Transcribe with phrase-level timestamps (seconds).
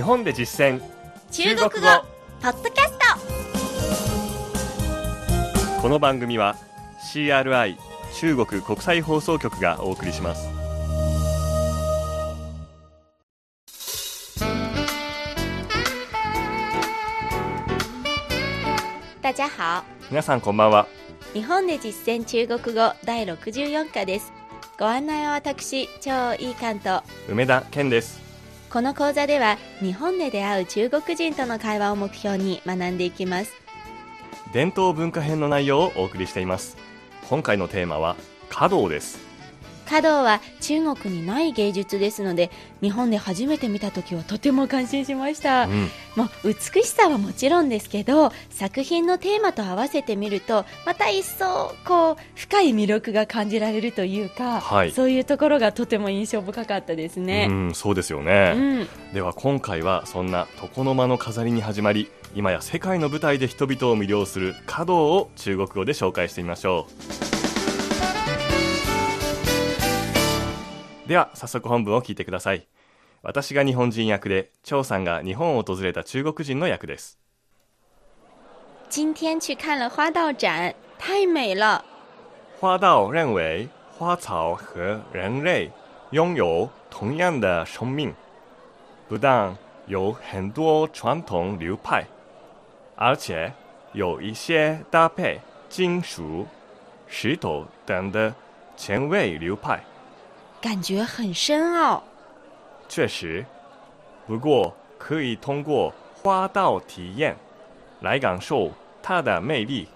[0.00, 0.80] 日本で実践。
[1.30, 1.70] 中国語。
[2.40, 2.96] ポッドキャス
[5.82, 6.56] この番組は
[7.12, 7.76] CRI
[8.14, 10.48] 中国国際放送局がお送りします。
[14.38, 14.44] ト
[19.20, 19.84] 大家好。
[20.10, 20.86] 皆さんこんばんは。
[21.34, 24.32] 日本で実践中国語第64課です。
[24.78, 27.02] ご案内は私超いい関東。
[27.28, 28.19] 梅田健です
[28.70, 33.52] この講座では日本で出会う中国人との会話を目標に学んでいきます。
[34.52, 36.76] 伝統文化編の内容をお送りしています。
[37.28, 38.14] 今回のテーマは
[38.48, 39.29] 華道です。
[39.90, 45.88] 華道は中国にない芸術ですので日本で初めて見た時はとても感心しました、うん。
[46.14, 54.92] もう美しさはもちろんですけど作品のテーマと合わせてみるとまた一層こう深い魅力が感じられるというか、はい。
[54.92, 57.48] そういうところがとても印象深かったですね。
[57.50, 66.86] うんそうですようね、ん、では今回はそんな床の間の飾りに始まり今や世界の舞台で人々を魅了する華道を中国語で紹介してみましょ
[67.26, 67.29] う
[71.10, 72.68] では早速本文を聞いてください
[73.20, 77.18] 私が日本人役で張さんが日本を訪れた中国人の役です
[78.88, 81.84] 今天去看了花道展，太美了。
[82.60, 85.72] 花道认为花草和人类
[86.12, 88.14] 拥有同样的生命，
[89.08, 92.04] 不但有很多传统流派，
[92.94, 93.52] 而且
[93.94, 96.46] 有一些搭配金属、
[97.08, 98.32] 石头等的
[98.76, 99.82] 前卫流派。
[100.60, 102.04] 感觉很深奥。
[102.88, 103.46] 确实，
[104.26, 107.36] 不过可以通过花道体验
[108.00, 108.70] 来感受
[109.02, 109.88] 它的魅力。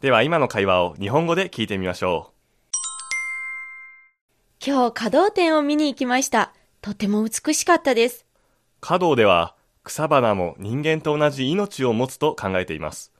[0.00, 2.32] では今の会話を日本語で聞いてみましょ
[4.64, 6.52] 今日華道展を見に行きました。
[6.82, 8.24] とても美しかったです。
[8.24, 8.26] う。
[8.80, 13.12] 華道では草花も人間と同じ命を持つと考えています。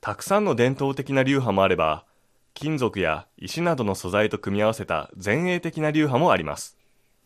[0.00, 2.04] たくさんの伝統的な流派もあれば、
[2.54, 6.78] 金属や石などの素材と組み合わせた前衛的な流派もあります。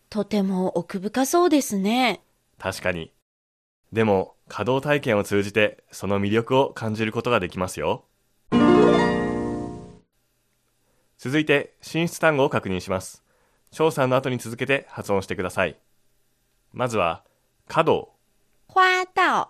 [0.09, 2.21] とても奥深そうですね。
[2.57, 3.13] 確かに。
[3.93, 8.05] でも、稼働体験を通じて、その魅力を感じることができますよ。
[11.17, 13.23] 続いて、進出単語を確認します。
[13.71, 15.77] 翔さんの後に続けて発音してください。
[16.73, 17.23] まずは、
[17.67, 18.13] 華道、
[18.67, 19.49] 花道。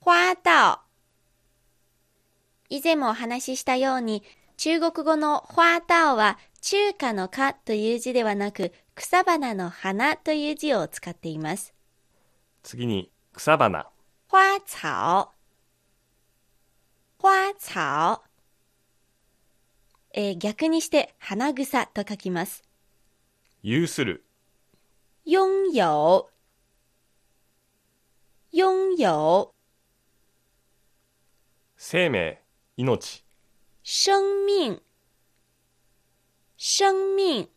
[0.00, 0.89] 花道。
[2.70, 4.22] 以前もお話ししたように、
[4.56, 11.74] 中国語の花道は中華の花という字ではなく、草花の花という字を使っています。
[12.62, 13.86] 次に、草花、
[14.28, 15.30] 花草。
[17.20, 18.22] 花草。
[20.12, 22.62] えー逆にして花草と書きます。
[23.62, 24.24] 有する、
[25.24, 26.26] 拥有。
[28.52, 29.52] 拥有。
[31.76, 32.39] 生命、
[32.84, 33.22] 命、
[33.82, 34.80] 生命，
[36.56, 37.48] 生命。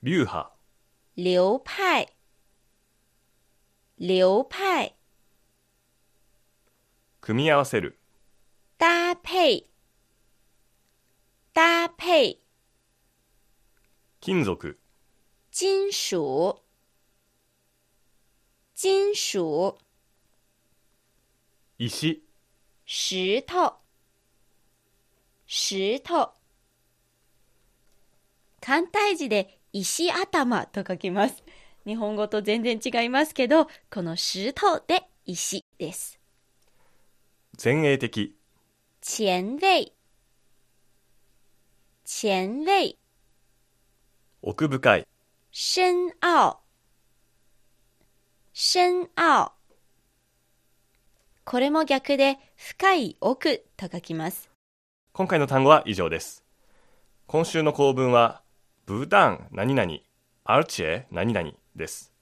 [0.00, 0.50] 流派、
[1.14, 2.08] 流派，
[3.96, 4.96] 流派。
[7.20, 7.98] 組み合わせる、
[8.78, 9.68] 搭配，
[11.54, 12.40] 搭配。
[14.20, 14.76] 金属、
[15.52, 16.62] 金属，
[18.74, 19.78] 金属。
[21.78, 22.22] 石、
[22.94, 23.72] 石头，
[25.46, 26.34] 石頭。
[28.60, 31.42] 簡体字で石頭と書きます。
[31.86, 36.20] 日本語と全然違いますけど、この石頭で石です。
[37.58, 38.36] 前衛的、
[39.00, 39.90] 前衛、
[42.04, 42.98] 前衛、
[44.42, 45.08] 奥深い、
[45.50, 46.58] 深奥、
[48.52, 49.61] 深奥。
[51.44, 54.48] これも逆で深い奥と書きます。
[55.12, 56.44] 今回の単語は以上です。
[57.26, 58.42] 今週の構文は、
[58.86, 59.92] ブダン何々、
[60.44, 62.12] アルチェ何々です。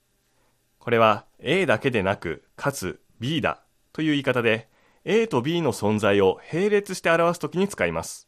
[0.78, 3.62] これは A だけでなく、かつ B だ
[3.92, 4.68] という言い方で、
[5.04, 8.26] A と B の存在を並列して表すときに使います。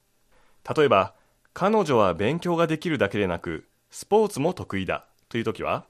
[0.77, 1.15] 例えば、
[1.55, 5.87] 彼女は勉強ができるだけでなく、スポーツも得意だというときは、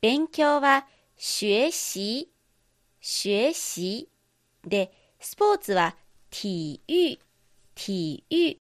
[0.00, 0.86] 勉強は
[1.16, 2.26] 学習、
[3.00, 4.11] 学習
[4.64, 5.96] で、スポーツは
[6.30, 7.24] 体育、
[7.74, 8.60] 体育、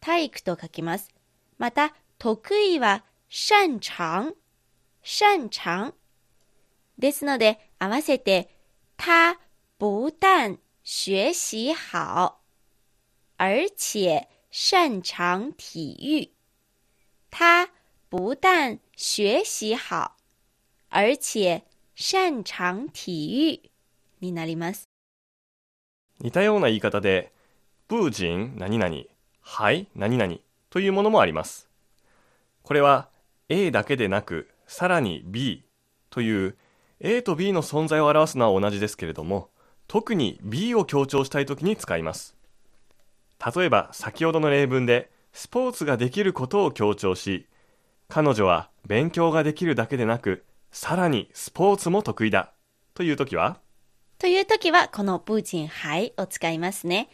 [0.00, 1.10] 体育と書きます。
[1.58, 4.34] また、得意は擅長、
[5.02, 5.94] 擅長。
[6.98, 8.54] ですので、合わせて、
[8.96, 9.38] 他
[9.78, 12.42] 不但学習好、
[13.38, 16.32] 而且擅長体育。
[17.30, 17.70] 他
[18.10, 20.16] 不但学习好、
[20.90, 21.62] 而且
[21.94, 23.70] 擅長体育
[24.18, 24.89] になります。
[26.20, 27.32] 似たような言い方で、
[27.88, 28.94] プーチン何々、
[29.40, 30.36] はい何々
[30.68, 31.68] というものもあります。
[32.62, 33.08] これは
[33.48, 35.64] A だけでなく、さらに B
[36.10, 36.56] という
[37.00, 39.48] A と B の存在を表すのは同じですけれども、
[39.88, 42.36] 特に B を強調したいときに使います。
[43.54, 47.46] 例えば先ほどの例文で、スポーツができることを強調し、
[48.08, 52.52] 彼女は勉強ができるだけでなく、さらにスポーツも得意だ
[52.94, 53.58] というときは、
[54.20, 57.08] という時は、この不仅还を使いますね。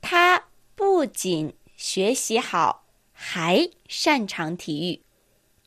[0.00, 0.46] 他
[0.76, 2.80] 不仅学習好、
[3.12, 5.04] 还擅長体育。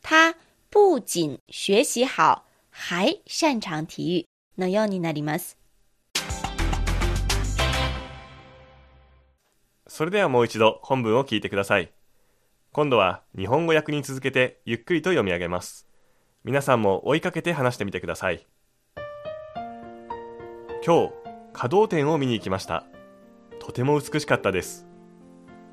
[0.02, 0.34] 他
[0.70, 4.26] 不仅学習好、还擅長体育
[4.58, 5.56] のようになります。
[9.86, 11.92] それではもう一度本文を聞いてください。
[12.72, 15.86] 今度は日本語訳に続けてゆっくりと読み上げます。
[16.42, 18.44] 皆さんも追いかけて話してみてください。
[20.84, 21.12] 今日、
[21.52, 22.84] 華道展を見に行きました。
[23.60, 24.84] とても美しかったです。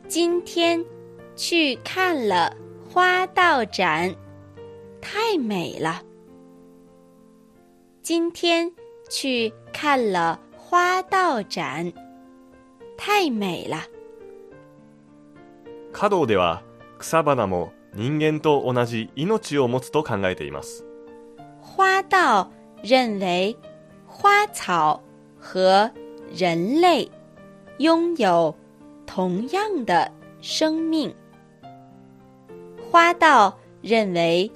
[0.07, 0.85] 今天
[1.35, 2.56] 去看了
[2.94, 4.15] 花道展，
[5.01, 6.03] 太美了。
[8.03, 8.71] 今天
[9.09, 11.91] 去看了花道展，
[12.95, 13.79] 太美了。
[15.91, 16.62] 華道では
[17.00, 20.85] 草花も人間と同じ命を持つと考えています。
[21.63, 22.51] 花道
[22.83, 23.57] 认为
[24.19, 25.00] 花草
[25.38, 25.90] 和
[26.32, 27.11] 人类
[27.78, 28.55] 拥有
[29.06, 31.14] 同样的生命。
[32.90, 34.50] 花道认为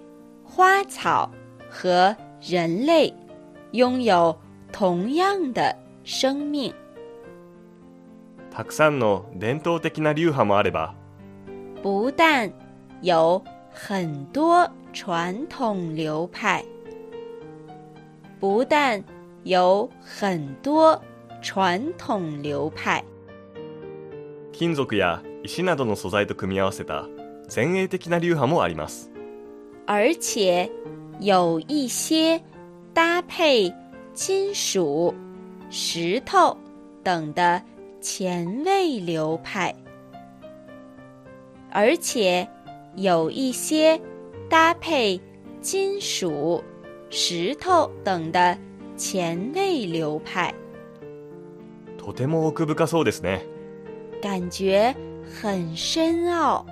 [0.44, 1.30] 花草
[1.68, 3.12] 和人类
[3.72, 4.36] 拥有
[4.72, 6.72] 同样的生命。
[8.50, 10.94] たくさんの伝統的な流派もあれば、
[11.82, 12.50] 不但
[13.02, 16.64] 有很多传统流派，
[18.40, 19.02] 不但
[19.43, 20.99] 有很多
[21.41, 23.03] 传统流派，
[24.53, 27.07] 金属や石などの素材と組み合わせた
[27.53, 29.09] 前衛的な流派もあります。
[29.85, 30.69] 而且
[31.19, 32.41] 有一些
[32.93, 33.73] 搭配
[34.13, 35.13] 金属、
[35.69, 36.57] 石头
[37.03, 37.61] 等的
[37.99, 39.75] 前卫流派，
[41.69, 42.47] 而且
[42.95, 43.99] 有一些
[44.49, 45.19] 搭配
[45.59, 46.63] 金属、
[47.09, 48.57] 石头等的
[49.05, 50.55] 前卫流派，
[51.97, 53.45] とても奥深そうですね。
[54.21, 54.95] 感觉
[55.41, 56.65] 很深奥，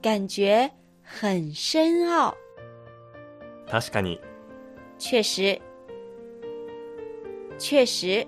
[0.00, 0.72] 感觉
[1.02, 2.34] 很深奥。
[3.70, 4.18] 確かに。
[4.98, 5.60] 确实，
[7.58, 8.26] 确实，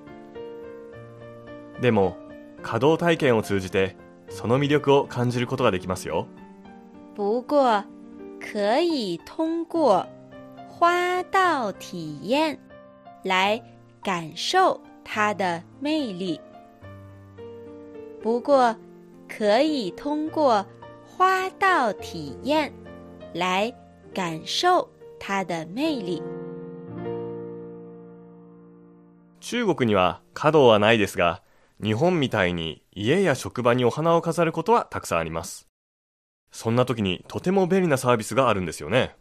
[1.81, 2.19] でも
[2.63, 3.97] 稼働体験を通じて
[4.29, 6.27] その魅力を感じることができますよ。
[7.17, 7.85] 不过
[8.39, 10.07] 可以通过
[10.79, 12.57] 花道体验
[13.25, 13.61] 来
[14.01, 16.41] 感受它的魅力。
[18.23, 18.77] 不过
[19.29, 20.65] 可以通过
[21.05, 22.73] 花道体验
[23.35, 23.75] 来
[24.15, 24.89] 感受
[25.19, 26.23] 它的魅力。
[29.41, 31.43] 中国には稼働はないですが
[31.83, 35.67] 日本みたいに家や職場にお花を飾ることはたくさんあります
[36.53, 39.17] そんな時にとても便利なサービスがあるんですよね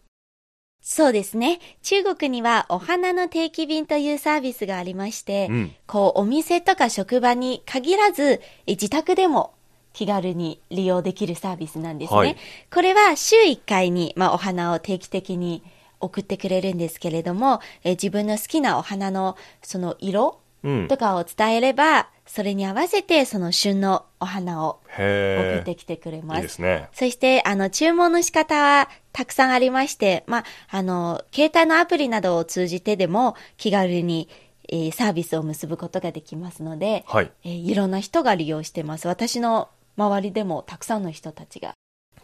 [0.81, 1.59] そうですね。
[1.83, 9.53] 中国にはお花の定期便というサービスがありまして、うんこうお店とか職場に限らずえ自宅でも
[9.93, 12.17] 気軽に利用できるサービスなんですね。
[12.17, 12.37] はい
[12.73, 15.63] これは週1回に、まあ、お花を定期的に
[15.99, 20.46] 送ってくれるんですけれども、え自分の好きなお花のその色うん
[20.87, 26.37] とかを伝えれば、それに合わせてその旬のお花を送へってきてくれえます。
[26.37, 34.27] いいですねそして、あの、注文の仕方はたくさんありまして、まあ、あの、携帯のアプリなどを通じてでも気軽に、
[34.69, 39.07] えーサービスを結ぶことができますので、はいえーいろんな人が利用してます。
[39.07, 41.73] 私の周りでもたくさんの人たちが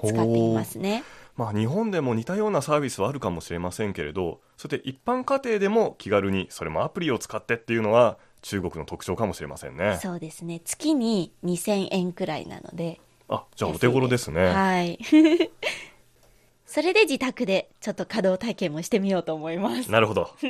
[0.03, 1.03] 使っていますね。
[1.35, 10.61] まあ日本でも似たようなサービスはあるかもしれませんけれどそれで一般家庭でも気軽にそれもアプリを使ってっていうのは中国の特徴かもしれませんねそうですね。
[10.63, 12.99] 月に2000円くらいなので。
[13.29, 14.99] あじゃあお手頃ですねはい。
[16.67, 19.89] それで自宅でちょっと稼働体験もしてみようと思います。
[19.89, 20.35] なるほど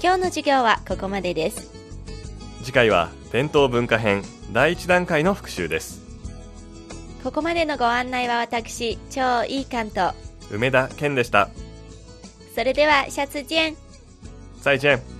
[0.00, 1.72] 今日の授業はここまでです。
[2.62, 4.22] 次回は伝統文化編
[4.52, 6.02] 第1段階の復習です
[7.24, 10.27] ここまでのご案内は私、超いい関と。
[10.50, 11.50] 梅田健でした
[12.54, 13.76] それでは下次见
[14.60, 15.18] 再见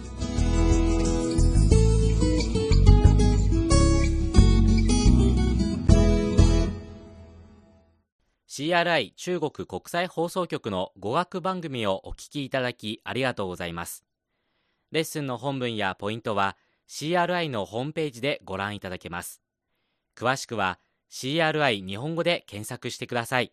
[8.58, 14.04] c r i 中国国際放送局の語学番組をお聞きいただきありがとうございます。
[14.90, 16.56] レッスンの本文やポイントは
[16.88, 19.40] CRI のホームページでご覧いただけます。
[20.16, 23.52] 詳しくは CRI 日本語で検索してください。